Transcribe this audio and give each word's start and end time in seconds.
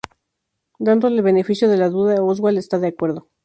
Dándole 0.79 1.17
el 1.17 1.21
beneficio 1.21 1.69
de 1.69 1.77
la 1.77 1.89
duda, 1.89 2.23
Oswald 2.23 2.57
está 2.57 2.79
de 2.79 2.87
acuerdo. 2.87 3.27